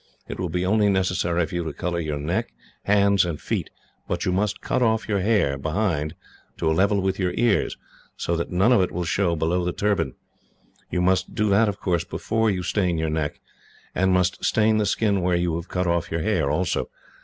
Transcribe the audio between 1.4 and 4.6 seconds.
for you to colour your neck, hands, and feet, but you must